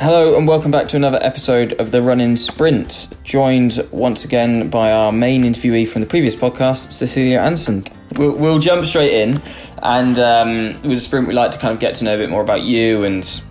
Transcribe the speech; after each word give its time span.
Hello 0.00 0.38
and 0.38 0.46
welcome 0.46 0.70
back 0.70 0.86
to 0.86 0.96
another 0.96 1.18
episode 1.22 1.72
of 1.80 1.90
the 1.90 2.00
Run 2.00 2.20
In 2.20 2.36
Sprint. 2.36 3.16
Joined 3.24 3.84
once 3.90 4.24
again 4.24 4.70
by 4.70 4.92
our 4.92 5.10
main 5.10 5.42
interviewee 5.42 5.88
from 5.88 6.02
the 6.02 6.06
previous 6.06 6.36
podcast, 6.36 6.92
Cecilie 6.92 7.34
Andersen. 7.34 7.82
We'll, 8.14 8.36
we'll 8.36 8.60
jump 8.60 8.84
straight 8.86 9.12
in, 9.12 9.42
and 9.82 10.16
um, 10.20 10.74
with 10.82 10.92
the 10.92 11.00
sprint, 11.00 11.26
we'd 11.26 11.34
like 11.34 11.50
to 11.50 11.58
kind 11.58 11.74
of 11.74 11.80
get 11.80 11.96
to 11.96 12.04
know 12.04 12.14
a 12.14 12.18
bit 12.18 12.30
more 12.30 12.42
about 12.42 12.62
you 12.62 13.02
and 13.02 13.42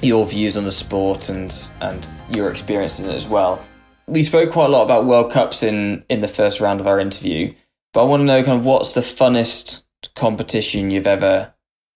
your 0.00 0.24
views 0.26 0.56
on 0.56 0.62
the 0.62 0.70
sport 0.70 1.28
and 1.28 1.52
and 1.80 2.08
your 2.30 2.52
experiences 2.52 3.04
in 3.04 3.10
it 3.10 3.16
as 3.16 3.26
well. 3.26 3.60
We 4.06 4.22
spoke 4.22 4.52
quite 4.52 4.66
a 4.66 4.72
lot 4.72 4.84
about 4.84 5.06
World 5.06 5.32
Cups 5.32 5.64
in 5.64 6.04
in 6.08 6.20
the 6.20 6.28
first 6.28 6.60
round 6.60 6.80
of 6.80 6.86
our 6.86 7.00
interview, 7.00 7.52
but 7.92 8.02
I 8.02 8.04
want 8.04 8.20
to 8.20 8.24
know 8.24 8.44
kind 8.44 8.60
of 8.60 8.64
what's 8.64 8.94
the 8.94 9.00
funnest 9.00 9.82
competition 10.14 10.92
you've 10.92 11.08
ever 11.08 11.52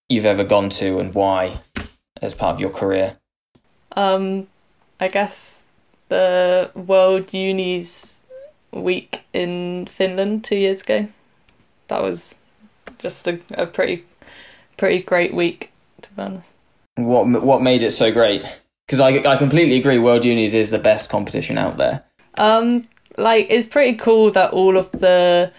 you've 0.08 0.26
ever 0.26 0.42
gone 0.42 0.68
to 0.70 0.98
and 0.98 1.14
why 1.14 1.60
as 2.20 2.34
part 2.34 2.54
of 2.54 2.60
your 2.60 2.70
career. 2.70 3.18
Um, 3.98 4.46
I 5.00 5.08
guess 5.08 5.64
the 6.08 6.70
World 6.74 7.34
Unis 7.34 8.20
week 8.70 9.22
in 9.32 9.86
Finland 9.86 10.44
two 10.44 10.56
years 10.56 10.82
ago. 10.82 11.08
That 11.88 12.02
was 12.02 12.36
just 12.98 13.26
a, 13.26 13.40
a 13.50 13.66
pretty 13.66 14.04
pretty 14.76 15.02
great 15.02 15.34
week, 15.34 15.72
to 16.02 16.12
be 16.12 16.22
honest. 16.22 16.54
What 16.94 17.26
what 17.42 17.60
made 17.60 17.82
it 17.82 17.90
so 17.90 18.12
great? 18.12 18.44
Because 18.86 19.00
I, 19.00 19.08
I 19.18 19.36
completely 19.36 19.76
agree. 19.76 19.98
World 19.98 20.24
Unis 20.24 20.54
is 20.54 20.70
the 20.70 20.78
best 20.78 21.10
competition 21.10 21.58
out 21.58 21.76
there. 21.76 22.04
Um, 22.36 22.84
like 23.16 23.48
it's 23.50 23.66
pretty 23.66 23.96
cool 23.96 24.30
that 24.30 24.52
all 24.52 24.76
of 24.76 24.92
the 24.92 25.52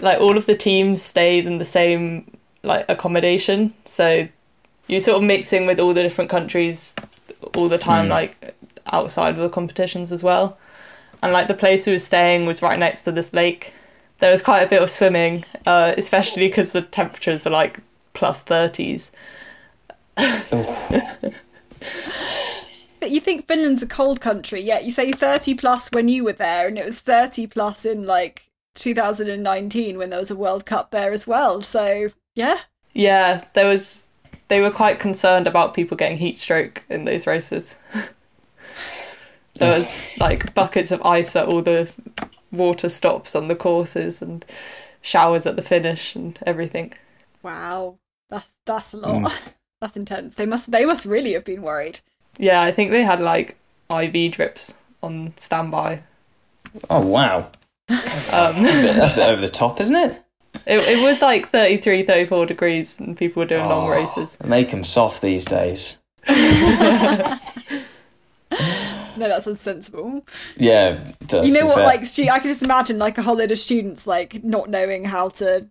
like 0.00 0.20
all 0.20 0.36
of 0.36 0.46
the 0.46 0.56
teams 0.56 1.00
stayed 1.02 1.46
in 1.46 1.58
the 1.58 1.64
same 1.64 2.36
like 2.64 2.84
accommodation. 2.88 3.74
So 3.84 4.28
you're 4.88 5.00
sort 5.00 5.18
of 5.18 5.22
mixing 5.22 5.66
with 5.66 5.78
all 5.78 5.94
the 5.94 6.02
different 6.02 6.28
countries 6.28 6.94
all 7.56 7.68
the 7.68 7.78
time, 7.78 8.06
Mm. 8.06 8.10
like 8.10 8.54
outside 8.92 9.34
of 9.34 9.40
the 9.40 9.48
competitions 9.48 10.12
as 10.12 10.22
well. 10.22 10.56
And 11.22 11.32
like 11.32 11.48
the 11.48 11.54
place 11.54 11.86
we 11.86 11.92
were 11.92 11.98
staying 11.98 12.46
was 12.46 12.62
right 12.62 12.78
next 12.78 13.02
to 13.04 13.12
this 13.12 13.32
lake. 13.32 13.72
There 14.18 14.30
was 14.32 14.42
quite 14.42 14.62
a 14.62 14.68
bit 14.68 14.82
of 14.82 14.90
swimming, 14.90 15.44
uh, 15.66 15.94
especially 15.96 16.48
because 16.48 16.72
the 16.72 16.82
temperatures 16.82 17.44
were 17.44 17.50
like 17.52 17.78
plus 18.14 18.42
plus 18.42 18.42
thirties. 18.42 19.10
But 23.00 23.10
you 23.10 23.20
think 23.20 23.48
Finland's 23.48 23.82
a 23.82 23.86
cold 23.88 24.20
country, 24.20 24.62
yet 24.62 24.84
you 24.84 24.92
say 24.92 25.10
30 25.10 25.54
plus 25.54 25.90
when 25.90 26.06
you 26.06 26.22
were 26.22 26.32
there, 26.34 26.68
and 26.68 26.78
it 26.78 26.84
was 26.84 27.00
30 27.00 27.48
plus 27.48 27.84
in 27.84 28.06
like 28.06 28.46
2019 28.76 29.98
when 29.98 30.10
there 30.10 30.20
was 30.20 30.30
a 30.30 30.36
World 30.36 30.64
Cup 30.66 30.92
there 30.92 31.10
as 31.12 31.26
well. 31.26 31.60
So, 31.62 32.10
yeah. 32.36 32.58
Yeah, 32.92 33.42
there 33.54 33.66
was. 33.66 34.06
They 34.52 34.60
were 34.60 34.70
quite 34.70 34.98
concerned 34.98 35.46
about 35.46 35.72
people 35.72 35.96
getting 35.96 36.18
heat 36.18 36.38
stroke 36.38 36.84
in 36.90 37.04
those 37.04 37.26
races. 37.26 37.74
there 39.54 39.78
was 39.78 39.90
like 40.20 40.52
buckets 40.52 40.90
of 40.90 41.00
ice 41.06 41.34
at 41.34 41.48
all 41.48 41.62
the 41.62 41.90
water 42.50 42.90
stops 42.90 43.34
on 43.34 43.48
the 43.48 43.56
courses 43.56 44.20
and 44.20 44.44
showers 45.00 45.46
at 45.46 45.56
the 45.56 45.62
finish 45.62 46.14
and 46.14 46.38
everything. 46.44 46.92
Wow. 47.42 47.96
That's 48.28 48.52
that's 48.66 48.92
a 48.92 48.98
lot. 48.98 49.32
That's 49.80 49.96
intense. 49.96 50.34
They 50.34 50.44
must 50.44 50.70
they 50.70 50.84
must 50.84 51.06
really 51.06 51.32
have 51.32 51.46
been 51.46 51.62
worried. 51.62 52.00
Yeah, 52.36 52.60
I 52.60 52.72
think 52.72 52.90
they 52.90 53.04
had 53.04 53.20
like 53.20 53.56
IV 53.90 54.32
drips 54.32 54.74
on 55.02 55.32
standby. 55.38 56.02
Oh 56.90 57.00
wow, 57.00 57.50
Um, 57.88 58.62
that's 58.62 59.14
a 59.14 59.16
bit 59.16 59.32
over 59.32 59.40
the 59.40 59.48
top, 59.48 59.80
isn't 59.80 59.96
it? 59.96 60.22
It, 60.66 60.78
it 60.78 61.02
was 61.02 61.20
like 61.22 61.48
33, 61.50 62.04
34 62.04 62.46
degrees 62.46 62.98
and 62.98 63.16
people 63.16 63.40
were 63.42 63.46
doing 63.46 63.64
long 63.68 63.86
Oh, 63.88 63.90
races. 63.90 64.36
Make 64.44 64.70
them 64.70 64.84
soft 64.84 65.22
these 65.22 65.44
days. 65.44 65.98
No, 69.16 69.28
that's 69.28 69.46
unsensible. 69.46 70.26
Yeah, 70.56 70.98
it 71.20 71.26
does, 71.26 71.46
you 71.46 71.54
know 71.58 71.66
what? 71.66 71.76
fair. 71.76 71.84
Like, 71.84 72.06
stu- 72.06 72.28
I 72.30 72.38
can 72.38 72.48
just 72.50 72.62
imagine 72.62 72.98
like 72.98 73.18
a 73.18 73.22
whole 73.22 73.36
load 73.36 73.50
of 73.52 73.58
students 73.58 74.06
like 74.06 74.42
not 74.42 74.70
knowing 74.70 75.04
how 75.04 75.28
to, 75.30 75.68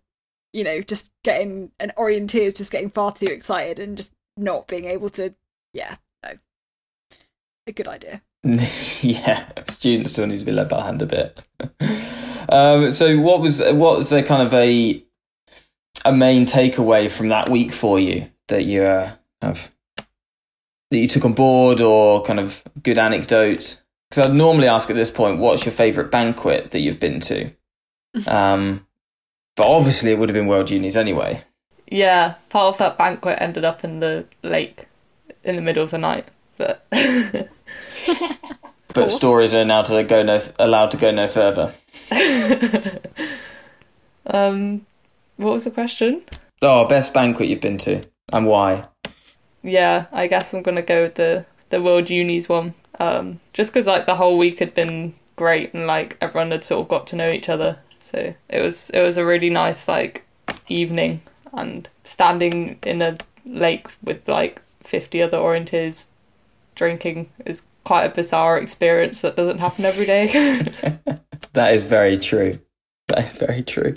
you 0.54 0.64
know, 0.64 0.82
just 0.82 1.12
getting 1.24 1.72
and 1.80 1.92
orienteers 1.98 2.56
just 2.58 2.72
getting 2.72 2.90
far 2.92 3.12
too 3.14 3.26
excited 3.26 3.80
and 3.80 3.98
just 3.98 4.12
not 4.38 4.68
being 4.68 4.86
able 4.86 5.10
to. 5.10 5.34
Yeah, 5.74 5.96
no, 6.24 6.34
a 7.68 7.72
good 7.72 7.88
idea. 7.88 8.22
yeah, 9.02 9.50
students 9.70 10.12
still 10.12 10.28
need 10.28 10.40
to 10.40 10.46
be 10.46 10.52
led 10.52 10.70
by 10.70 10.84
hand 10.84 11.02
a 11.02 11.06
bit. 11.08 11.42
um, 12.50 12.92
so, 12.92 13.20
what 13.20 13.42
was 13.42 13.62
what 13.62 13.98
was 13.98 14.12
a 14.12 14.24
kind 14.24 14.46
of 14.46 14.54
a 14.54 15.04
a 16.06 16.12
main 16.12 16.46
takeaway 16.46 17.10
from 17.10 17.30
that 17.30 17.50
week 17.50 17.72
for 17.72 18.00
you 18.00 18.30
that 18.48 18.64
you 18.64 18.84
uh, 18.84 19.14
kind 19.42 19.58
of 19.58 19.72
that 20.90 20.98
you 20.98 21.08
took 21.08 21.26
on 21.26 21.34
board, 21.34 21.82
or 21.82 22.24
kind 22.24 22.40
of 22.40 22.64
good 22.82 22.98
anecdote? 22.98 23.82
Because 24.10 24.26
I'd 24.26 24.36
normally 24.36 24.68
ask 24.68 24.90
at 24.90 24.96
this 24.96 25.12
point, 25.12 25.40
what's 25.40 25.66
your 25.66 25.72
favourite 25.72 26.12
banquet 26.12 26.72
that 26.72 26.80
you've 26.80 27.00
been 27.00 27.22
to? 27.22 27.52
um, 28.28 28.86
but 29.56 29.68
obviously, 29.68 30.12
it 30.12 30.20
would 30.20 30.30
have 30.30 30.36
been 30.36 30.48
World 30.48 30.70
Unis 30.70 30.96
anyway. 30.96 31.44
Yeah, 31.88 32.36
part 32.50 32.74
of 32.74 32.78
that 32.80 32.98
banquet 32.98 33.38
ended 33.42 33.66
up 33.66 33.84
in 33.84 34.00
the 34.00 34.26
lake 34.44 34.86
in 35.44 35.56
the 35.56 35.62
middle 35.62 35.84
of 35.84 35.92
the 35.92 35.98
night. 35.98 36.28
But 36.58 36.86
But 38.94 39.10
stories 39.10 39.56
are 39.56 39.66
now 39.66 39.84
to 39.84 40.04
go 40.04 40.24
no 40.24 40.42
allowed 40.60 40.92
to 40.92 40.98
go 40.98 41.12
no 41.12 41.28
further. 41.28 41.74
um, 44.26 44.86
what 45.38 45.54
was 45.54 45.64
the 45.64 45.72
question? 45.72 46.24
Oh, 46.62 46.86
best 46.86 47.14
banquet 47.14 47.50
you've 47.50 47.62
been 47.62 47.78
to 47.80 48.04
and 48.32 48.46
why? 48.46 48.84
Yeah, 49.64 50.06
I 50.12 50.28
guess 50.28 50.54
I'm 50.54 50.62
gonna 50.62 50.82
go 50.82 51.04
with 51.04 51.16
the 51.16 51.46
the 51.70 51.82
World 51.82 52.10
Unis 52.10 52.50
one. 52.50 52.74
Um, 53.00 53.40
just 53.54 53.72
because 53.72 53.88
like 53.88 54.06
the 54.06 54.16
whole 54.16 54.38
week 54.38 54.60
had 54.60 54.74
been 54.74 55.14
great 55.36 55.74
and 55.74 55.88
like 55.88 56.18
everyone 56.22 56.52
had 56.52 56.64
sort 56.64 56.82
of 56.82 56.88
got 56.88 57.08
to 57.08 57.16
know 57.16 57.30
each 57.30 57.50
other, 57.50 57.78
so 58.00 58.34
it 58.50 58.62
was 58.62 58.90
it 58.92 59.02
was 59.02 59.18
a 59.18 59.26
really 59.26 59.50
nice 59.50 59.88
like 59.88 60.26
evening 60.68 61.22
and 61.54 61.90
standing 62.04 62.78
in 62.84 63.02
a 63.02 63.18
lake 63.46 63.88
with 64.04 64.28
like 64.28 64.62
50 64.84 65.22
other 65.22 65.38
orienteers 65.38 66.06
drinking 66.76 67.30
is 67.46 67.64
quite 67.84 68.06
a 68.06 68.10
bizarre 68.10 68.58
experience 68.58 69.22
that 69.22 69.36
doesn't 69.36 69.60
happen 69.60 69.86
every 69.86 70.06
day. 70.06 70.66
That 71.54 71.74
is 71.74 71.84
very 71.84 72.18
true. 72.18 72.60
That 73.08 73.26
is 73.26 73.38
very 73.38 73.64
true. 73.64 73.96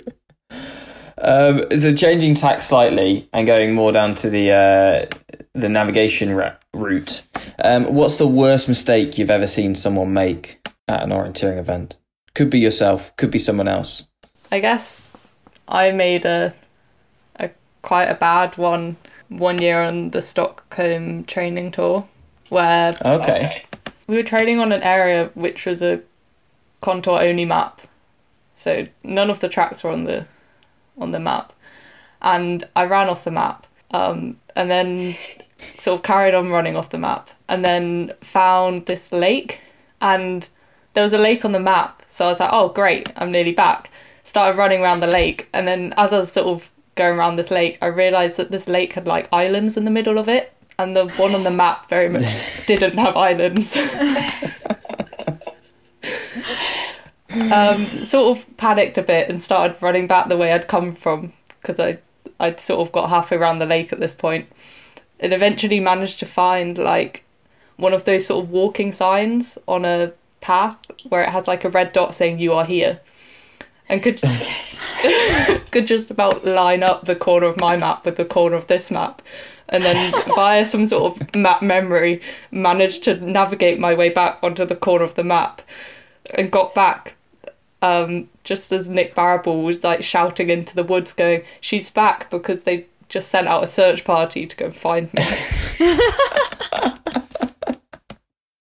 Um, 1.17 1.65
so 1.79 1.95
changing 1.95 2.35
tack 2.35 2.61
slightly 2.61 3.29
and 3.31 3.47
going 3.47 3.73
more 3.73 3.91
down 3.91 4.15
to 4.15 4.29
the 4.29 4.51
uh, 4.51 5.37
the 5.53 5.69
navigation 5.69 6.35
route. 6.73 7.25
Um, 7.63 7.85
what's 7.93 8.17
the 8.17 8.27
worst 8.27 8.67
mistake 8.67 9.17
you've 9.17 9.29
ever 9.29 9.47
seen 9.47 9.75
someone 9.75 10.13
make 10.13 10.67
at 10.87 11.03
an 11.03 11.11
orienteering 11.11 11.57
event? 11.57 11.97
Could 12.33 12.49
be 12.49 12.59
yourself, 12.59 13.15
could 13.15 13.31
be 13.31 13.39
someone 13.39 13.69
else. 13.69 14.09
I 14.51 14.59
guess 14.59 15.15
I 15.69 15.91
made 15.91 16.25
a 16.25 16.53
a 17.37 17.51
quite 17.81 18.05
a 18.05 18.15
bad 18.15 18.57
one 18.57 18.97
one 19.29 19.61
year 19.61 19.81
on 19.81 20.09
the 20.09 20.21
Stockholm 20.21 21.23
training 21.23 21.71
tour 21.71 22.05
where 22.49 22.97
Okay. 23.03 23.63
We 24.07 24.15
were 24.15 24.23
training 24.23 24.59
on 24.59 24.71
an 24.71 24.83
area 24.83 25.31
which 25.33 25.65
was 25.65 25.81
a 25.81 26.01
contour 26.81 27.19
only 27.19 27.45
map. 27.45 27.81
So 28.55 28.85
none 29.03 29.29
of 29.29 29.39
the 29.39 29.49
tracks 29.49 29.83
were 29.83 29.91
on 29.91 30.05
the 30.05 30.27
on 30.97 31.11
the 31.11 31.19
map. 31.19 31.53
And 32.21 32.63
I 32.75 32.85
ran 32.85 33.09
off 33.09 33.23
the 33.23 33.31
map. 33.31 33.67
Um, 33.91 34.39
and 34.55 34.71
then 34.71 35.15
sort 35.79 35.99
of 35.99 36.03
carried 36.03 36.33
on 36.33 36.49
running 36.49 36.75
off 36.75 36.89
the 36.89 36.97
map 36.97 37.29
and 37.47 37.63
then 37.63 38.11
found 38.21 38.85
this 38.85 39.11
lake 39.11 39.61
and 40.01 40.49
there 40.93 41.03
was 41.03 41.13
a 41.13 41.17
lake 41.17 41.43
on 41.45 41.51
the 41.51 41.59
map. 41.59 42.03
So 42.07 42.25
I 42.25 42.29
was 42.29 42.39
like, 42.39 42.49
oh 42.51 42.69
great, 42.69 43.11
I'm 43.17 43.31
nearly 43.31 43.53
back. 43.53 43.89
Started 44.23 44.57
running 44.57 44.81
around 44.81 45.01
the 45.01 45.07
lake 45.07 45.47
and 45.53 45.67
then 45.67 45.93
as 45.97 46.13
I 46.13 46.19
was 46.19 46.31
sort 46.31 46.47
of 46.47 46.71
going 46.95 47.17
around 47.17 47.35
this 47.35 47.51
lake, 47.51 47.77
I 47.81 47.87
realised 47.87 48.37
that 48.37 48.51
this 48.51 48.67
lake 48.67 48.93
had 48.93 49.07
like 49.07 49.27
islands 49.31 49.77
in 49.77 49.85
the 49.85 49.91
middle 49.91 50.17
of 50.17 50.27
it. 50.27 50.53
And 50.77 50.95
the 50.95 51.07
one 51.17 51.33
on 51.33 51.43
the 51.43 51.51
map 51.51 51.89
very 51.89 52.09
much 52.09 52.25
didn't 52.67 52.97
have 52.97 53.15
islands. 53.15 53.77
um, 57.29 57.85
sort 58.03 58.37
of 58.37 58.57
panicked 58.57 58.97
a 58.97 59.03
bit 59.03 59.29
and 59.29 59.41
started 59.41 59.81
running 59.81 60.07
back 60.07 60.27
the 60.27 60.37
way 60.37 60.51
I'd 60.51 60.67
come 60.67 60.93
from 60.93 61.33
because 61.61 61.79
I 61.79 61.99
I'd 62.39 62.59
sort 62.59 62.81
of 62.81 62.91
got 62.91 63.09
halfway 63.09 63.37
around 63.37 63.59
the 63.59 63.65
lake 63.65 63.93
at 63.93 63.99
this 63.99 64.13
point, 64.13 64.47
and 65.19 65.33
eventually 65.33 65.79
managed 65.79 66.19
to 66.19 66.25
find 66.25 66.77
like 66.77 67.23
one 67.77 67.93
of 67.93 68.05
those 68.05 68.25
sort 68.25 68.43
of 68.43 68.51
walking 68.51 68.91
signs 68.91 69.57
on 69.67 69.85
a 69.85 70.13
path 70.41 70.77
where 71.09 71.23
it 71.23 71.29
has 71.29 71.47
like 71.47 71.63
a 71.63 71.69
red 71.69 71.93
dot 71.93 72.13
saying 72.13 72.39
"You 72.39 72.53
are 72.53 72.65
here," 72.65 72.99
and 73.89 74.03
could 74.03 74.19
could 75.71 75.87
just 75.87 76.11
about 76.11 76.45
line 76.45 76.83
up 76.83 77.05
the 77.05 77.15
corner 77.15 77.47
of 77.47 77.59
my 77.59 77.77
map 77.77 78.05
with 78.05 78.17
the 78.17 78.25
corner 78.25 78.55
of 78.55 78.67
this 78.67 78.91
map. 78.91 79.21
And 79.69 79.83
then, 79.83 80.13
via 80.35 80.65
some 80.65 80.85
sort 80.85 81.19
of 81.21 81.35
map 81.35 81.61
memory, 81.61 82.21
managed 82.51 83.03
to 83.05 83.15
navigate 83.19 83.79
my 83.79 83.93
way 83.93 84.09
back 84.09 84.39
onto 84.43 84.65
the 84.65 84.75
corner 84.75 85.03
of 85.03 85.15
the 85.15 85.23
map 85.23 85.61
and 86.35 86.51
got 86.51 86.75
back 86.75 87.17
um, 87.85 88.29
just 88.43 88.71
as 88.71 88.89
Nick 88.89 89.15
Barrable 89.15 89.61
was 89.63 89.83
like 89.83 90.03
shouting 90.03 90.49
into 90.49 90.75
the 90.75 90.83
woods, 90.83 91.13
going, 91.13 91.43
"She's 91.61 91.89
back!" 91.89 92.29
because 92.29 92.63
they 92.63 92.87
just 93.09 93.29
sent 93.29 93.47
out 93.47 93.63
a 93.63 93.67
search 93.67 94.03
party 94.03 94.45
to 94.45 94.55
go 94.55 94.65
and 94.65 94.75
find 94.75 95.13
me. 95.13 95.21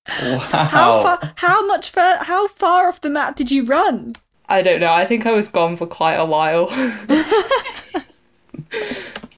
How 0.06 1.02
far? 1.02 1.32
How 1.36 1.66
much? 1.66 1.90
Far, 1.90 2.22
how 2.24 2.46
far 2.48 2.88
off 2.88 3.00
the 3.00 3.10
map 3.10 3.36
did 3.36 3.50
you 3.50 3.64
run? 3.64 4.14
I 4.48 4.62
don't 4.62 4.80
know. 4.80 4.92
I 4.92 5.04
think 5.04 5.26
I 5.26 5.32
was 5.32 5.48
gone 5.48 5.76
for 5.76 5.86
quite 5.86 6.14
a 6.14 6.24
while. 6.24 6.68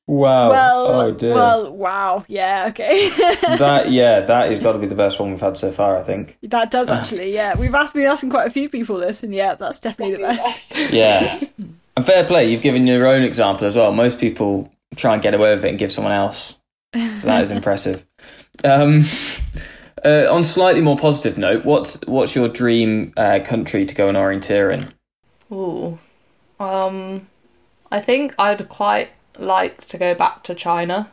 Wow. 0.09 0.51
Well, 0.51 0.87
oh 0.87 1.11
dear. 1.11 1.35
well, 1.35 1.73
wow. 1.73 2.25
Yeah, 2.29 2.67
okay. 2.69 3.09
that 3.59 3.91
yeah, 3.91 4.21
that 4.21 4.53
is 4.53 4.59
has 4.59 4.63
got 4.63 4.73
to 4.73 4.79
be 4.79 4.87
the 4.87 4.95
best 4.95 5.19
one 5.19 5.31
we've 5.31 5.41
had 5.41 5.59
so 5.59 5.73
far. 5.73 5.97
I 5.97 6.03
think. 6.03 6.39
that 6.43 6.71
does 6.71 6.89
actually. 6.91 7.35
Yeah, 7.35 7.57
we've 7.57 7.75
asked 7.75 7.95
been 7.95 8.07
asking 8.07 8.31
quite 8.31 8.47
a 8.47 8.51
few 8.51 8.69
people 8.69 8.99
this, 8.99 9.25
and 9.25 9.35
yeah, 9.35 9.55
that's 9.55 9.81
definitely 9.81 10.17
the 10.17 10.23
best. 10.23 10.93
Yeah. 10.93 11.41
and 11.97 12.07
fair 12.07 12.25
play, 12.25 12.49
you've 12.49 12.63
given 12.63 12.87
your 12.87 13.07
own 13.09 13.25
example 13.25 13.67
as 13.67 13.75
well. 13.75 13.93
Most 13.93 14.21
people 14.21 14.73
try 14.95 15.15
and 15.15 15.23
get 15.23 15.35
away 15.35 15.53
with 15.53 15.65
it 15.65 15.71
and 15.71 15.79
give 15.79 15.91
someone 15.91 16.13
else. 16.13 16.57
So 16.95 17.27
that 17.27 17.43
is 17.43 17.51
impressive. 17.51 18.07
Um, 18.63 19.05
uh, 20.05 20.33
on 20.33 20.45
slightly 20.45 20.83
more 20.83 20.97
positive 20.97 21.37
note, 21.37 21.65
what's 21.65 22.01
what's 22.07 22.37
your 22.37 22.49
dream 22.49 23.13
uh, 23.17 23.41
country 23.45 23.85
to 23.85 23.95
go 23.95 24.09
and 24.09 24.17
orienteer 24.17 24.73
in? 24.73 24.95
Ooh. 25.53 25.99
Um, 26.59 27.29
I 27.91 28.01
think 28.01 28.35
I'd 28.39 28.69
quite 28.69 29.11
like 29.39 29.85
to 29.87 29.99
go 29.99 30.15
back 30.15 30.43
to 30.45 30.55
China. 30.55 31.11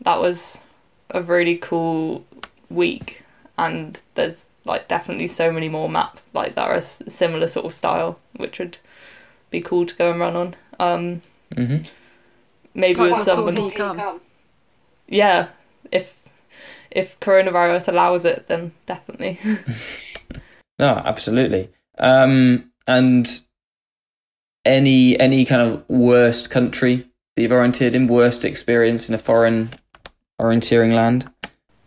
That 0.00 0.18
was 0.20 0.64
a 1.10 1.22
really 1.22 1.56
cool 1.58 2.24
week, 2.70 3.22
and 3.58 4.00
there's 4.14 4.46
like 4.64 4.88
definitely 4.88 5.26
so 5.26 5.50
many 5.52 5.68
more 5.68 5.88
maps 5.88 6.28
like 6.34 6.54
that 6.54 6.68
are 6.68 6.74
a 6.74 6.78
s- 6.78 7.02
similar 7.08 7.46
sort 7.46 7.66
of 7.66 7.74
style, 7.74 8.18
which 8.36 8.58
would 8.58 8.78
be 9.50 9.60
cool 9.60 9.86
to 9.86 9.94
go 9.94 10.10
and 10.10 10.20
run 10.20 10.36
on. 10.36 10.54
Um, 10.80 11.22
hmm 11.56 11.78
maybe 12.74 12.94
Can't 12.96 13.10
with 13.10 13.18
wait 13.18 13.24
till 13.24 13.70
someone, 13.70 13.70
come. 13.70 14.20
yeah. 15.08 15.48
If 15.90 16.18
if 16.90 17.20
coronavirus 17.20 17.88
allows 17.88 18.24
it, 18.24 18.46
then 18.48 18.72
definitely. 18.86 19.38
No, 20.78 20.88
absolutely. 21.04 21.70
Um, 21.98 22.72
and 22.88 23.42
any 24.64 25.18
any 25.18 25.44
kind 25.44 25.62
of 25.62 25.88
worst 25.88 26.50
country 26.50 27.08
that 27.36 27.42
you've 27.42 27.52
orienteered 27.52 27.94
in, 27.94 28.06
worst 28.06 28.44
experience 28.44 29.08
in 29.08 29.14
a 29.14 29.18
foreign 29.18 29.70
orienteering 30.40 30.94
land? 30.94 31.30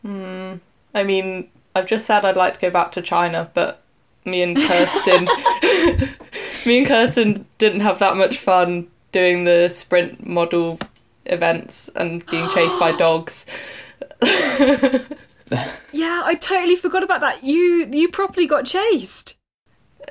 Hmm. 0.03 0.55
I 0.93 1.03
mean, 1.03 1.49
I've 1.75 1.87
just 1.87 2.05
said 2.05 2.25
I'd 2.25 2.37
like 2.37 2.55
to 2.55 2.59
go 2.59 2.69
back 2.69 2.91
to 2.93 3.01
China, 3.01 3.49
but 3.53 3.81
me 4.23 4.41
and 4.41 4.57
Kirsten, 4.57 5.25
me 6.65 6.79
and 6.79 6.87
Kirsten 6.87 7.45
didn't 7.57 7.81
have 7.81 7.99
that 7.99 8.17
much 8.17 8.37
fun 8.37 8.87
doing 9.11 9.43
the 9.43 9.69
sprint 9.69 10.25
model 10.25 10.79
events 11.25 11.89
and 11.95 12.25
being 12.27 12.49
chased 12.49 12.79
by 12.79 12.91
dogs. 12.97 13.45
Yeah, 15.91 16.23
I 16.25 16.35
totally 16.35 16.75
forgot 16.75 17.03
about 17.03 17.21
that. 17.21 17.43
You 17.43 17.87
you 17.91 18.09
properly 18.09 18.47
got 18.47 18.65
chased. 18.65 19.37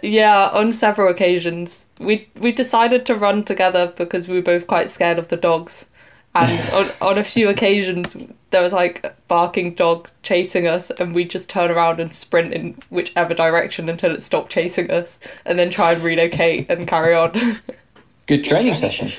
Yeah, 0.02 0.49
on 0.52 0.73
several 0.73 1.08
occasions, 1.08 1.87
we 1.99 2.29
we 2.41 2.52
decided 2.52 3.06
to 3.06 3.14
run 3.14 3.44
together 3.44 3.93
because 3.96 4.29
we 4.29 4.37
were 4.37 4.43
both 4.43 4.67
quite 4.67 4.91
scared 4.91 5.19
of 5.19 5.29
the 5.29 5.37
dogs. 5.37 5.87
And 6.35 6.73
on, 6.73 6.91
on 7.00 7.19
a 7.19 7.25
few 7.25 7.49
occasions, 7.49 8.17
there 8.50 8.62
was 8.62 8.73
like 8.73 9.05
a 9.05 9.14
barking 9.29 9.75
dog 9.75 10.08
chasing 10.23 10.67
us, 10.67 10.91
and 10.91 11.14
we 11.14 11.25
just 11.25 11.49
turn 11.49 11.70
around 11.70 12.00
and 12.00 12.12
sprint 12.12 12.52
in 12.52 12.76
whichever 12.91 13.35
direction 13.35 13.88
until 13.88 14.14
it 14.14 14.23
stopped 14.23 14.50
chasing 14.50 14.91
us, 14.91 15.19
and 15.44 15.58
then 15.58 15.70
try 15.70 15.93
and 15.93 16.02
relocate 16.02 16.70
and 16.70 16.88
carry 16.88 17.14
on. 17.14 17.32
Good 18.26 18.44
training 18.44 18.75
session. 18.75 19.11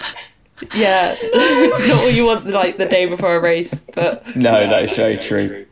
yeah, 0.74 1.16
not 1.34 2.04
what 2.04 2.14
you 2.14 2.26
want 2.26 2.46
like 2.46 2.76
the 2.76 2.86
day 2.86 3.06
before 3.06 3.36
a 3.36 3.40
race, 3.40 3.80
but 3.94 4.36
No, 4.36 4.52
that 4.52 4.82
is 4.82 4.92
very 4.92 5.16
true. 5.16 5.66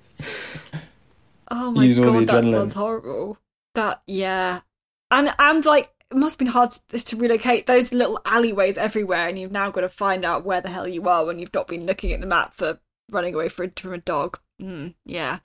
Oh 1.49 1.71
my 1.71 1.85
Use 1.85 1.99
all 1.99 2.13
the 2.13 2.25
god, 2.25 2.45
that 2.45 2.51
sounds 2.51 2.75
horrible. 2.75 3.39
That 3.77 4.03
yeah, 4.07 4.61
and 5.11 5.33
and 5.39 5.65
like 5.65 5.91
it 6.11 6.17
must 6.17 6.35
have 6.35 6.39
been 6.39 6.53
hard 6.53 6.71
to, 6.91 6.99
to 7.05 7.17
relocate 7.17 7.67
those 7.67 7.93
little 7.93 8.21
alleyways 8.25 8.79
everywhere, 8.79 9.29
and 9.29 9.39
you've 9.39 9.53
now 9.53 9.71
got 9.71 9.83
to 9.83 9.89
find 9.89 10.25
out 10.25 10.45
where 10.45 10.61
the 10.61 10.71
hell 10.71 10.89
you 10.89 11.09
are 11.09 11.25
when 11.25 11.39
you've 11.39 11.53
not 11.55 11.69
been 11.69 11.85
looking 11.85 12.13
at 12.13 12.21
the 12.21 12.27
map 12.27 12.55
for 12.55 12.79
running 13.11 13.35
away 13.35 13.49
for, 13.49 13.71
from 13.77 13.93
a 13.93 13.99
dog. 13.99 14.39
Mm, 14.63 14.95
yeah, 15.05 15.41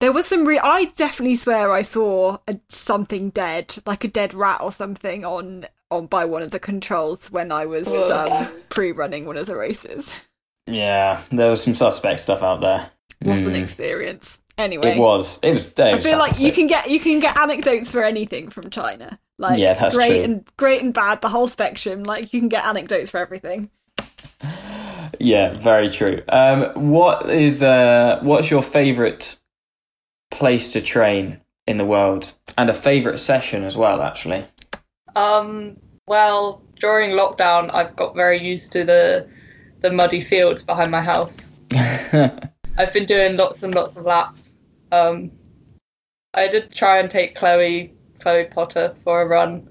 there 0.00 0.10
was 0.12 0.24
some. 0.26 0.46
Re- 0.46 0.58
I 0.58 0.86
definitely 0.96 1.34
swear 1.36 1.70
I 1.70 1.82
saw 1.82 2.38
a, 2.48 2.58
something 2.68 3.28
dead, 3.30 3.76
like 3.84 4.04
a 4.04 4.08
dead 4.08 4.32
rat 4.32 4.62
or 4.62 4.72
something, 4.72 5.24
on 5.24 5.66
on 5.90 6.06
by 6.06 6.24
one 6.24 6.42
of 6.42 6.52
the 6.52 6.60
controls 6.60 7.30
when 7.30 7.52
I 7.52 7.66
was 7.66 7.88
um, 8.10 8.46
pre-running 8.70 9.26
one 9.26 9.36
of 9.36 9.46
the 9.46 9.56
races. 9.56 10.20
Yeah, 10.66 11.20
there 11.30 11.50
was 11.50 11.62
some 11.62 11.74
suspect 11.74 12.20
stuff 12.20 12.42
out 12.42 12.60
there. 12.60 12.90
What 13.22 13.38
an 13.38 13.52
Mm. 13.52 13.62
experience! 13.62 14.40
Anyway, 14.60 14.92
It 14.92 14.98
was. 14.98 15.38
It 15.42 15.52
was. 15.52 15.66
It 15.66 15.80
I 15.80 15.92
was 15.94 16.02
feel 16.02 16.18
like 16.18 16.38
you 16.38 16.52
can 16.52 16.66
get 16.66 16.90
you 16.90 17.00
can 17.00 17.18
get 17.20 17.36
anecdotes 17.36 17.90
for 17.90 18.04
anything 18.04 18.50
from 18.50 18.70
China. 18.70 19.18
Like 19.38 19.58
Yeah, 19.58 19.74
that's 19.74 19.96
great 19.96 20.08
true. 20.16 20.22
and 20.24 20.48
great 20.56 20.82
and 20.82 20.92
bad, 20.92 21.20
the 21.22 21.28
whole 21.30 21.48
spectrum. 21.48 22.02
Like 22.04 22.32
you 22.32 22.40
can 22.40 22.48
get 22.48 22.64
anecdotes 22.64 23.10
for 23.10 23.18
everything. 23.18 23.70
Yeah, 25.18 25.52
very 25.52 25.90
true. 25.90 26.22
Um, 26.28 26.90
what 26.90 27.28
is 27.28 27.62
uh, 27.62 28.20
what's 28.22 28.50
your 28.50 28.62
favourite 28.62 29.36
place 30.30 30.70
to 30.70 30.80
train 30.80 31.40
in 31.66 31.76
the 31.76 31.84
world, 31.84 32.32
and 32.56 32.70
a 32.70 32.74
favourite 32.74 33.18
session 33.18 33.64
as 33.64 33.76
well? 33.76 34.00
Actually, 34.02 34.44
Um, 35.16 35.76
well, 36.06 36.62
during 36.78 37.10
lockdown, 37.10 37.70
I've 37.74 37.94
got 37.96 38.14
very 38.14 38.40
used 38.40 38.72
to 38.72 38.84
the 38.84 39.28
the 39.80 39.90
muddy 39.90 40.20
fields 40.20 40.62
behind 40.62 40.90
my 40.90 41.02
house. 41.02 41.44
I've 41.72 42.92
been 42.92 43.04
doing 43.06 43.36
lots 43.36 43.62
and 43.62 43.74
lots 43.74 43.96
of 43.96 44.04
laps. 44.04 44.49
Um, 44.92 45.32
I 46.34 46.48
did 46.48 46.72
try 46.72 46.98
and 46.98 47.10
take 47.10 47.34
Chloe 47.34 47.94
Chloe 48.20 48.44
Potter 48.44 48.94
for 49.02 49.22
a 49.22 49.26
run 49.26 49.68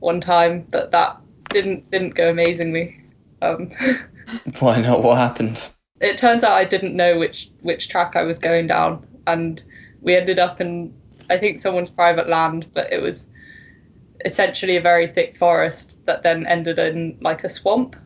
one 0.00 0.20
time, 0.20 0.66
but 0.70 0.90
that 0.92 1.20
didn't 1.50 1.90
didn't 1.90 2.14
go 2.14 2.30
amazingly. 2.30 3.00
Um, 3.42 3.70
why 4.60 4.80
not? 4.80 5.02
What 5.02 5.18
happened? 5.18 5.72
it 6.00 6.18
turns 6.18 6.44
out 6.44 6.52
I 6.52 6.64
didn't 6.64 6.94
know 6.94 7.18
which 7.18 7.50
which 7.62 7.88
track 7.88 8.16
I 8.16 8.22
was 8.22 8.38
going 8.38 8.66
down, 8.66 9.06
and 9.26 9.62
we 10.00 10.14
ended 10.14 10.38
up 10.38 10.60
in 10.60 10.94
I 11.30 11.38
think 11.38 11.60
someone's 11.60 11.90
private 11.90 12.28
land, 12.28 12.70
but 12.74 12.92
it 12.92 13.02
was 13.02 13.26
essentially 14.24 14.76
a 14.76 14.80
very 14.80 15.06
thick 15.06 15.36
forest 15.36 15.98
that 16.06 16.22
then 16.22 16.46
ended 16.46 16.78
in 16.78 17.18
like 17.20 17.44
a 17.44 17.48
swamp. 17.48 17.96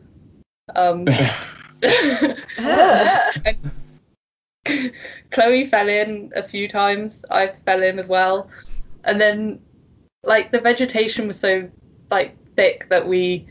Um, 0.75 1.07
and 1.83 3.71
Chloe 5.31 5.65
fell 5.65 5.89
in 5.89 6.31
a 6.35 6.43
few 6.43 6.67
times. 6.67 7.25
I 7.31 7.53
fell 7.65 7.83
in 7.83 7.99
as 7.99 8.07
well, 8.07 8.49
and 9.05 9.19
then 9.19 9.61
like 10.23 10.51
the 10.51 10.59
vegetation 10.59 11.27
was 11.27 11.39
so 11.39 11.69
like 12.09 12.37
thick 12.55 12.89
that 12.89 13.07
we 13.07 13.47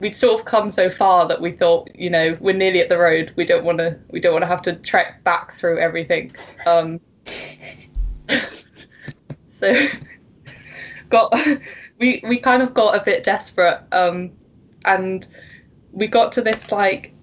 we'd 0.00 0.16
sort 0.16 0.40
of 0.40 0.46
come 0.46 0.70
so 0.70 0.88
far 0.88 1.28
that 1.28 1.40
we 1.40 1.52
thought, 1.52 1.94
you 1.94 2.10
know, 2.10 2.36
we're 2.40 2.54
nearly 2.54 2.80
at 2.80 2.88
the 2.88 2.98
road. 2.98 3.32
We 3.36 3.44
don't 3.44 3.64
want 3.64 3.78
to. 3.78 3.98
We 4.10 4.20
don't 4.20 4.32
want 4.32 4.42
to 4.42 4.48
have 4.48 4.62
to 4.62 4.76
trek 4.76 5.22
back 5.24 5.52
through 5.52 5.78
everything. 5.78 6.34
Um, 6.66 7.00
so 9.50 9.86
got 11.08 11.34
we 11.98 12.22
we 12.26 12.38
kind 12.38 12.62
of 12.62 12.74
got 12.74 13.00
a 13.00 13.04
bit 13.04 13.24
desperate, 13.24 13.82
um, 13.92 14.32
and 14.86 15.26
we 15.92 16.06
got 16.06 16.32
to 16.32 16.42
this 16.42 16.72
like 16.72 17.14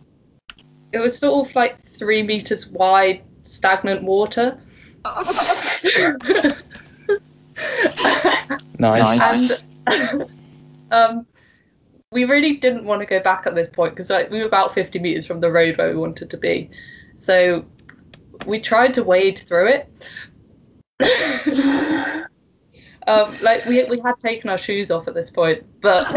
it 0.97 1.01
was 1.01 1.17
sort 1.17 1.47
of 1.47 1.55
like 1.55 1.77
three 1.77 2.23
meters 2.23 2.67
wide 2.67 3.23
stagnant 3.43 4.03
water. 4.03 4.59
Nice. 8.79 9.63
and 9.87 10.25
um, 10.91 11.25
we 12.11 12.25
really 12.25 12.57
didn't 12.57 12.85
want 12.85 13.01
to 13.01 13.07
go 13.07 13.19
back 13.19 13.47
at 13.47 13.55
this 13.55 13.67
point 13.67 13.93
because 13.93 14.09
like, 14.09 14.29
we 14.29 14.39
were 14.39 14.45
about 14.45 14.73
50 14.73 14.99
meters 14.99 15.25
from 15.25 15.39
the 15.39 15.51
road 15.51 15.77
where 15.77 15.89
we 15.89 15.97
wanted 15.97 16.29
to 16.29 16.37
be 16.37 16.69
so 17.17 17.65
we 18.45 18.59
tried 18.59 18.93
to 18.93 19.03
wade 19.03 19.39
through 19.39 19.67
it 19.67 20.09
um, 23.07 23.35
like 23.41 23.65
we, 23.65 23.83
we 23.85 23.99
had 23.99 24.19
taken 24.19 24.49
our 24.49 24.57
shoes 24.57 24.91
off 24.91 25.07
at 25.07 25.13
this 25.13 25.29
point 25.29 25.65
but 25.81 26.07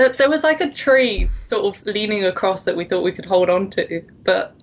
there, 0.00 0.08
there 0.10 0.30
was 0.30 0.42
like 0.42 0.62
a 0.62 0.70
tree 0.70 1.28
sort 1.46 1.64
of 1.64 1.86
leaning 1.86 2.24
across 2.24 2.64
that 2.64 2.76
we 2.76 2.84
thought 2.84 3.02
we 3.02 3.12
could 3.12 3.26
hold 3.26 3.50
on 3.50 3.68
to 3.70 4.02
but 4.24 4.56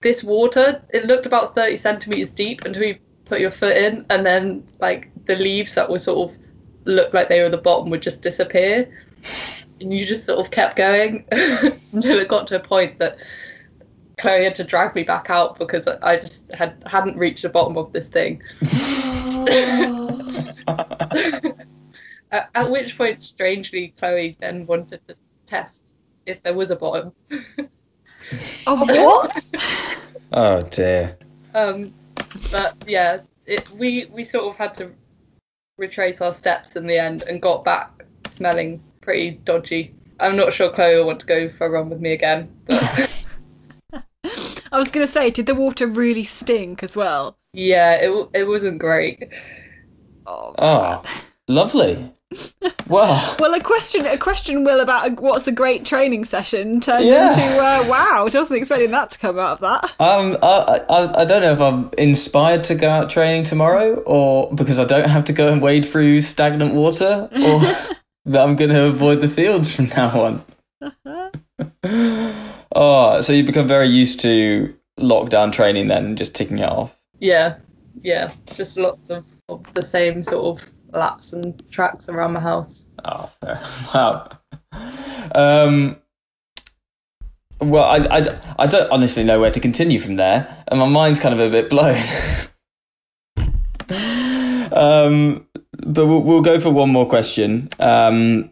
this 0.00 0.22
water 0.22 0.80
it 0.90 1.04
looked 1.04 1.26
about 1.26 1.56
30 1.56 1.76
centimeters 1.76 2.30
deep 2.30 2.64
until 2.64 2.84
you 2.84 2.96
put 3.24 3.40
your 3.40 3.50
foot 3.50 3.76
in 3.76 4.06
and 4.10 4.24
then 4.24 4.64
like 4.80 5.10
the 5.26 5.34
leaves 5.34 5.74
that 5.74 5.90
were 5.90 5.98
sort 5.98 6.30
of 6.30 6.38
looked 6.84 7.12
like 7.12 7.28
they 7.28 7.42
were 7.42 7.48
the 7.48 7.58
bottom 7.58 7.90
would 7.90 8.02
just 8.02 8.22
disappear 8.22 8.88
and 9.80 9.92
you 9.92 10.06
just 10.06 10.24
sort 10.24 10.38
of 10.38 10.52
kept 10.52 10.76
going 10.76 11.24
until 11.92 12.18
it 12.18 12.28
got 12.28 12.46
to 12.46 12.56
a 12.56 12.60
point 12.60 12.98
that 13.00 13.18
Chloe 14.16 14.44
had 14.44 14.54
to 14.56 14.64
drag 14.64 14.94
me 14.94 15.02
back 15.02 15.30
out 15.30 15.58
because 15.58 15.86
I 15.86 16.18
just 16.18 16.52
had 16.52 16.82
hadn't 16.86 17.16
reached 17.16 17.42
the 17.42 17.48
bottom 17.48 17.78
of 17.78 17.92
this 17.92 18.08
thing. 18.08 18.42
at, 22.30 22.50
at 22.54 22.70
which 22.70 22.96
point, 22.96 23.22
strangely, 23.24 23.94
Chloe 23.98 24.34
then 24.40 24.64
wanted 24.66 25.00
to 25.08 25.16
test 25.46 25.94
if 26.26 26.42
there 26.42 26.54
was 26.54 26.70
a 26.70 26.76
bottom. 26.76 27.12
Oh, 28.66 28.84
what? 28.86 30.12
Oh 30.32 30.62
dear. 30.62 31.16
Um, 31.54 31.94
but 32.52 32.76
yeah, 32.86 33.22
it, 33.46 33.68
we 33.70 34.06
we 34.12 34.22
sort 34.24 34.46
of 34.46 34.56
had 34.56 34.74
to 34.76 34.90
retrace 35.78 36.20
our 36.20 36.32
steps 36.32 36.76
in 36.76 36.86
the 36.86 36.98
end 36.98 37.22
and 37.28 37.40
got 37.40 37.64
back 37.64 38.04
smelling 38.28 38.82
pretty 39.00 39.30
dodgy. 39.44 39.94
I'm 40.20 40.36
not 40.36 40.52
sure 40.52 40.70
Chloe 40.72 40.96
will 40.96 41.06
want 41.06 41.20
to 41.20 41.26
go 41.26 41.48
for 41.50 41.66
a 41.66 41.70
run 41.70 41.88
with 41.88 42.00
me 42.00 42.12
again, 42.12 42.52
but 42.66 43.14
I 44.72 44.76
was 44.78 44.90
going 44.90 45.06
to 45.06 45.12
say, 45.12 45.30
did 45.30 45.46
the 45.46 45.54
water 45.54 45.86
really 45.86 46.24
stink 46.24 46.82
as 46.82 46.94
well? 46.96 47.36
yeah, 47.54 47.94
it 47.94 48.28
it 48.34 48.44
wasn't 48.44 48.78
great. 48.78 49.32
Oh, 50.26 50.54
Oh, 50.58 51.02
lovely. 51.48 52.12
Well, 52.88 53.36
Well, 53.38 53.52
a 53.52 53.60
question, 53.60 54.06
a 54.06 54.16
question, 54.16 54.64
Will, 54.64 54.80
about 54.80 55.06
a, 55.08 55.10
what's 55.20 55.46
a 55.46 55.52
great 55.52 55.84
training 55.84 56.24
session 56.24 56.80
turned 56.80 57.04
Yeah. 57.04 57.28
into 57.28 57.42
uh, 57.42 57.84
wow. 57.86 58.20
I 58.20 58.22
wasn't 58.22 58.52
expecting 58.52 58.90
that 58.92 59.10
to 59.10 59.18
come 59.18 59.38
out 59.38 59.52
of 59.52 59.60
that. 59.60 59.84
um, 60.00 60.38
I, 60.42 60.80
I 60.88 61.20
I 61.20 61.24
don't 61.26 61.42
know 61.42 61.52
if 61.52 61.60
I'm 61.60 61.90
inspired 61.98 62.64
to 62.64 62.74
go 62.74 62.88
out 62.88 63.10
training 63.10 63.44
tomorrow, 63.44 63.96
or 64.06 64.50
because 64.54 64.78
I 64.78 64.84
don't 64.86 65.08
have 65.08 65.24
to 65.26 65.34
go 65.34 65.52
and 65.52 65.60
wade 65.60 65.84
through 65.84 66.22
stagnant 66.22 66.72
water, 66.74 67.28
or 67.30 67.60
that 68.24 68.40
I'm 68.42 68.56
going 68.56 68.70
to 68.70 68.86
avoid 68.86 69.20
the 69.20 69.28
fields 69.28 69.74
from 69.74 69.88
now 69.88 70.22
on. 70.22 70.44
oh, 72.74 73.20
so 73.20 73.32
you 73.34 73.44
become 73.44 73.66
very 73.68 73.88
used 73.88 74.20
to 74.20 74.74
lockdown 74.98 75.52
training 75.52 75.88
then, 75.88 76.16
just 76.16 76.34
ticking 76.34 76.58
it 76.58 76.68
off. 76.68 76.94
Yeah, 77.20 77.56
yeah, 78.02 78.32
just 78.54 78.76
lots 78.78 79.10
of, 79.10 79.24
of 79.50 79.62
the 79.74 79.82
same 79.82 80.22
sort 80.22 80.58
of 80.62 80.70
laps 80.90 81.32
and 81.32 81.62
tracks 81.70 82.08
around 82.08 82.32
my 82.32 82.40
house. 82.40 82.86
Oh, 83.04 83.30
wow. 83.94 84.38
Um, 85.34 85.96
well, 87.60 87.84
I, 87.84 87.96
I, 88.18 88.40
I 88.58 88.66
don't 88.66 88.90
honestly 88.90 89.24
know 89.24 89.40
where 89.40 89.50
to 89.50 89.60
continue 89.60 89.98
from 89.98 90.16
there, 90.16 90.64
and 90.68 90.78
my 90.78 90.86
mind's 90.86 91.20
kind 91.20 91.34
of 91.34 91.40
a 91.40 91.50
bit 91.50 91.70
blown. 91.70 92.02
um, 94.72 95.46
but 95.72 96.06
we'll, 96.06 96.22
we'll 96.22 96.42
go 96.42 96.60
for 96.60 96.70
one 96.70 96.90
more 96.90 97.06
question, 97.06 97.68
um, 97.80 98.50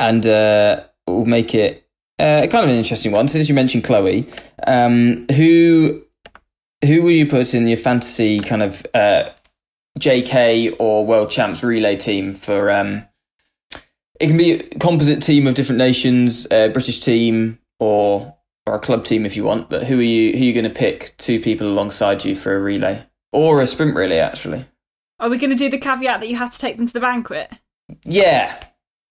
and 0.00 0.26
uh, 0.26 0.84
we'll 1.06 1.26
make 1.26 1.54
it 1.54 1.86
uh, 2.18 2.46
kind 2.50 2.64
of 2.64 2.70
an 2.70 2.76
interesting 2.76 3.12
one. 3.12 3.28
Since 3.28 3.48
you 3.48 3.54
mentioned 3.54 3.84
Chloe, 3.84 4.28
um, 4.66 5.26
who 5.34 6.02
who 6.84 7.02
will 7.02 7.10
you 7.10 7.26
put 7.26 7.54
in 7.54 7.66
your 7.66 7.76
fantasy 7.76 8.40
kind 8.40 8.62
of 8.62 8.86
uh, 8.94 9.24
JK 9.98 10.76
or 10.78 11.06
World 11.06 11.30
Champs 11.30 11.62
relay 11.62 11.96
team 11.96 12.34
for? 12.34 12.70
Um, 12.70 13.06
it 14.18 14.28
can 14.28 14.36
be 14.36 14.52
a 14.52 14.62
composite 14.78 15.22
team 15.22 15.46
of 15.46 15.54
different 15.54 15.78
nations, 15.78 16.46
a 16.50 16.68
British 16.68 17.00
team, 17.00 17.58
or 17.78 18.34
or 18.66 18.74
a 18.74 18.78
club 18.80 19.04
team 19.04 19.24
if 19.26 19.36
you 19.36 19.44
want. 19.44 19.68
But 19.70 19.84
who 19.84 19.98
are 19.98 20.02
you? 20.02 20.32
Who 20.32 20.38
are 20.38 20.46
you 20.46 20.52
going 20.52 20.64
to 20.64 20.70
pick? 20.70 21.14
Two 21.18 21.40
people 21.40 21.66
alongside 21.68 22.24
you 22.24 22.34
for 22.36 22.54
a 22.56 22.60
relay 22.60 23.04
or 23.32 23.60
a 23.60 23.66
sprint 23.66 23.94
relay? 23.96 24.18
Actually, 24.18 24.64
Are 25.20 25.28
we 25.28 25.38
going 25.38 25.50
to 25.50 25.56
do 25.56 25.68
the 25.68 25.78
caveat 25.78 26.20
that 26.20 26.28
you 26.28 26.36
have 26.36 26.52
to 26.52 26.58
take 26.58 26.76
them 26.76 26.86
to 26.86 26.92
the 26.92 27.00
banquet? 27.00 27.52
yeah. 28.04 28.62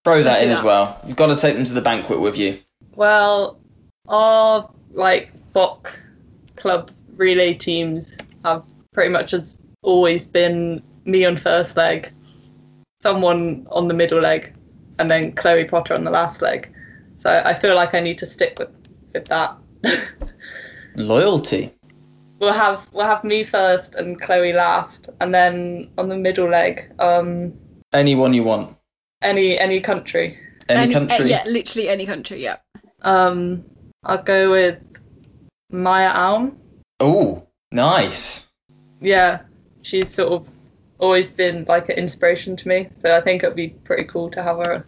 Throw 0.04 0.22
that 0.22 0.34
Let's 0.34 0.44
in 0.44 0.50
as 0.52 0.58
that. 0.58 0.66
well. 0.66 1.02
You've 1.08 1.16
got 1.18 1.28
to 1.28 1.36
take 1.36 1.56
them 1.56 1.64
to 1.64 1.74
the 1.74 1.82
banquet 1.82 2.20
with 2.22 2.38
you. 2.38 2.60
Well, 2.96 3.60
our 4.08 4.70
like 4.92 5.32
BOK 5.52 6.00
club 6.58 6.92
relay 7.16 7.56
teams 7.56 8.16
have 8.44 8.64
pretty 8.94 9.10
much 9.10 9.34
as 9.34 9.60
always 9.86 10.28
been 10.28 10.82
me 11.06 11.24
on 11.26 11.38
first 11.38 11.78
leg, 11.78 12.10
someone 13.02 13.66
on 13.72 13.88
the 13.88 13.94
middle 13.94 14.20
leg, 14.20 14.54
and 15.00 15.10
then 15.10 15.32
Chloe 15.34 15.66
Potter 15.66 15.94
on 15.94 16.04
the 16.04 16.12
last 16.12 16.42
leg. 16.42 16.72
So 17.20 17.42
I 17.46 17.54
feel 17.54 17.76
like 17.76 17.94
I 17.96 18.00
need 18.02 18.18
to 18.20 18.26
stick 18.26 18.58
with 18.60 18.70
with 19.14 19.26
that. 19.26 19.56
Loyalty. 20.98 21.74
we'll 22.40 22.54
have 22.54 22.88
we'll 22.94 23.06
have 23.06 23.24
me 23.24 23.44
first 23.44 23.96
and 23.96 24.20
Chloe 24.22 24.54
last, 24.54 25.10
and 25.22 25.34
then 25.34 25.90
on 25.98 26.10
the 26.10 26.18
middle 26.18 26.50
leg, 26.50 26.92
um, 27.00 27.54
Anyone 27.94 28.34
you 28.34 28.44
want. 28.44 28.76
any 29.22 29.58
any 29.58 29.80
country. 29.82 30.38
Any, 30.68 30.96
uh, 30.96 31.00
country. 31.00 31.30
yeah, 31.30 31.44
literally 31.46 31.90
any 31.90 32.06
country. 32.06 32.42
Yeah. 32.44 32.58
Um, 33.04 33.64
I'll 34.04 34.24
go 34.24 34.50
with 34.52 34.78
Maja 35.72 36.12
Alm. 36.18 36.58
Oh, 37.00 37.46
nice. 37.72 38.48
yeah, 39.02 39.42
she's 39.86 40.14
sort 40.14 40.32
of 40.34 40.48
always 41.00 41.30
been 41.30 41.66
like 41.68 41.90
an 41.90 41.98
inspiration 41.98 42.56
to 42.58 42.68
me. 42.68 42.88
So 42.92 43.16
I 43.16 43.22
think 43.22 43.44
it'd 43.44 43.56
be 43.56 43.70
pretty 43.70 44.06
cool 44.06 44.30
to 44.32 44.42
have 44.42 44.58
her 44.58 44.86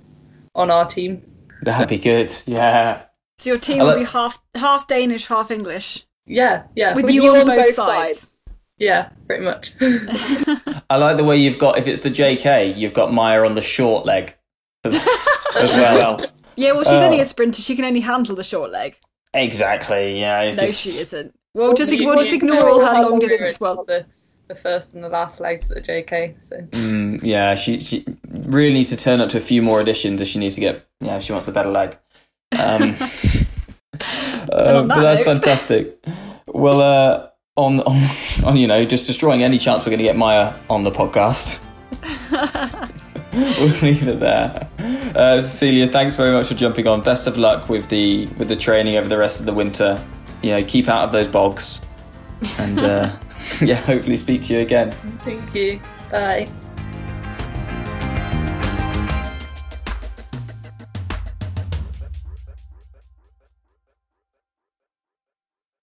on 0.55 0.71
our 0.71 0.85
team. 0.87 1.21
That'd 1.61 1.89
be 1.89 1.99
good. 1.99 2.33
Yeah. 2.45 3.03
So 3.37 3.51
your 3.51 3.59
team 3.59 3.81
I 3.81 3.83
will 3.83 3.91
like- 3.91 3.99
be 3.99 4.05
half 4.05 4.41
half 4.55 4.87
Danish, 4.87 5.27
half 5.27 5.51
English, 5.51 6.05
Yeah, 6.25 6.63
yeah, 6.75 6.95
with, 6.95 7.09
you, 7.09 7.35
on, 7.35 7.45
both, 7.45 7.73
sides. 7.75 8.39
yeah, 8.79 9.09
pretty 9.27 9.45
much. 9.45 9.73
I 10.89 10.97
like 10.97 11.17
the 11.17 11.23
way 11.23 11.37
you've 11.37 11.59
got. 11.59 11.77
If 11.77 11.85
it's 11.87 12.01
the 12.01 12.09
JK, 12.09 12.75
you've 12.75 12.93
got 12.93 13.13
Maja 13.13 13.45
on 13.45 13.53
the 13.55 13.61
short 13.61 14.05
leg 14.05 14.33
as 14.83 14.93
well. 15.73 16.19
Yeah, 16.55 16.71
well, 16.71 16.83
she's 16.83 16.93
Oh. 16.93 17.05
only 17.05 17.19
a 17.19 17.25
sprinter. 17.25 17.61
She 17.61 17.75
can 17.75 17.85
only 17.85 17.99
handle 17.99 18.35
the 18.35 18.43
short 18.43 18.71
leg. 18.71 18.95
exactly. 19.35 20.19
Yeah. 20.19 20.53
No, 20.55 20.65
just- 20.65 20.81
she 20.81 20.97
isn't. 20.97 21.33
We'll 21.53 21.73
just 21.75 21.91
You- 21.91 22.07
we'll 22.07 22.17
just 22.19 22.33
ignore 22.33 22.69
all 22.69 22.83
her 22.85 23.01
long 23.07 23.19
distance. 23.19 23.59
Well, 23.59 23.83
the 23.83 24.05
the 24.47 24.55
first 24.55 24.93
and 24.93 25.03
the 25.03 25.09
last 25.09 25.39
legs 25.39 25.69
at 25.71 25.75
the 25.75 25.81
JK. 25.81 26.35
So 26.41 26.57
Mm, 26.71 27.19
yeah, 27.23 27.55
she 27.55 27.79
she 27.81 28.05
really 28.43 28.73
needs 28.73 28.89
to 28.89 28.97
turn 28.97 29.21
up 29.21 29.29
to 29.29 29.37
a 29.37 29.41
few 29.41 29.61
more 29.61 29.81
editions 29.81 30.21
if 30.21 30.27
she 30.27 30.39
needs 30.39 30.55
to 30.55 30.61
get. 30.61 30.85
Yeah, 31.01 31.17
if 31.17 31.23
she 31.23 31.31
wants 31.33 31.45
the 31.45 31.51
better 31.51 31.69
leg. 31.69 31.97
Um, 32.57 32.95
uh, 34.51 34.79
on 34.81 34.87
but 34.87 35.01
that's 35.01 35.25
note- 35.25 35.33
fantastic. 35.33 36.03
Well, 36.47 36.81
uh, 36.81 37.27
on 37.55 37.81
on 37.81 37.97
on 38.45 38.57
you 38.57 38.67
know, 38.67 38.85
just 38.85 39.05
destroying 39.07 39.43
any 39.43 39.57
chance 39.57 39.83
we're 39.85 39.89
going 39.91 39.97
to 39.99 40.03
get 40.03 40.15
Maja 40.15 40.57
on 40.69 40.83
the 40.83 40.91
podcast. 40.91 41.61
we'll 43.33 43.69
leave 43.81 44.07
it 44.07 44.19
there. 44.19 44.69
Uh, 45.15 45.41
Cecilie, 45.41 45.87
thanks 45.89 46.15
very 46.15 46.31
much 46.31 46.47
for 46.47 46.53
jumping 46.53 46.87
on. 46.87 47.01
Best 47.01 47.27
of 47.27 47.37
luck 47.37 47.69
with 47.69 47.89
the 47.89 48.27
with 48.37 48.47
the 48.47 48.55
training 48.55 48.95
over 48.97 49.09
the 49.09 49.17
rest 49.17 49.39
of 49.39 49.45
the 49.45 49.53
winter. 49.53 50.03
You 50.41 50.51
know, 50.51 50.63
keep 50.63 50.87
out 50.87 51.03
of 51.03 51.11
those 51.11 51.27
bogs, 51.27 51.81
and 52.59 52.79
uh, 52.79 53.11
yeah, 53.61 53.75
hopefully 53.75 54.15
speak 54.15 54.41
to 54.43 54.53
you 54.53 54.59
again. 54.59 54.91
thank 55.23 55.55
you. 55.55 55.79
Bye. 56.11 56.47